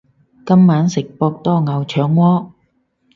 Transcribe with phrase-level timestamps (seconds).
[0.47, 2.53] 今晚食博多牛腸鍋